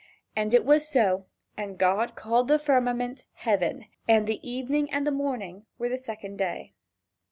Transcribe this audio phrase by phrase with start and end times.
[0.35, 3.85] And it was so, and God called the firmament heaven.
[4.07, 6.73] And the evening and the morning were the second day."